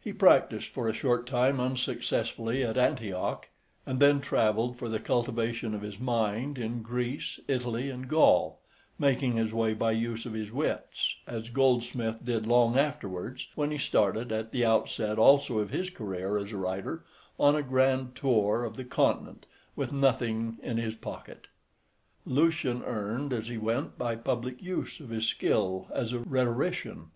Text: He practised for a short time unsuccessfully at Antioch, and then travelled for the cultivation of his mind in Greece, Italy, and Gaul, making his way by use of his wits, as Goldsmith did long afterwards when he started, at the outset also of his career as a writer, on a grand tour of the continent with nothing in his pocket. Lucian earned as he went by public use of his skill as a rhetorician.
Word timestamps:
He 0.00 0.14
practised 0.14 0.68
for 0.68 0.88
a 0.88 0.94
short 0.94 1.26
time 1.26 1.60
unsuccessfully 1.60 2.64
at 2.64 2.78
Antioch, 2.78 3.46
and 3.84 4.00
then 4.00 4.22
travelled 4.22 4.78
for 4.78 4.88
the 4.88 4.98
cultivation 4.98 5.74
of 5.74 5.82
his 5.82 6.00
mind 6.00 6.56
in 6.56 6.80
Greece, 6.80 7.38
Italy, 7.46 7.90
and 7.90 8.08
Gaul, 8.08 8.62
making 8.98 9.34
his 9.36 9.52
way 9.52 9.74
by 9.74 9.92
use 9.92 10.24
of 10.24 10.32
his 10.32 10.50
wits, 10.50 11.16
as 11.26 11.50
Goldsmith 11.50 12.24
did 12.24 12.46
long 12.46 12.78
afterwards 12.78 13.48
when 13.54 13.70
he 13.70 13.76
started, 13.76 14.32
at 14.32 14.50
the 14.50 14.64
outset 14.64 15.18
also 15.18 15.58
of 15.58 15.68
his 15.68 15.90
career 15.90 16.38
as 16.38 16.52
a 16.52 16.56
writer, 16.56 17.04
on 17.38 17.54
a 17.54 17.62
grand 17.62 18.16
tour 18.16 18.64
of 18.64 18.76
the 18.78 18.84
continent 18.86 19.44
with 19.76 19.92
nothing 19.92 20.56
in 20.62 20.78
his 20.78 20.94
pocket. 20.94 21.48
Lucian 22.24 22.82
earned 22.82 23.34
as 23.34 23.48
he 23.48 23.58
went 23.58 23.98
by 23.98 24.16
public 24.16 24.62
use 24.62 25.00
of 25.00 25.10
his 25.10 25.26
skill 25.26 25.86
as 25.92 26.14
a 26.14 26.18
rhetorician. 26.20 27.10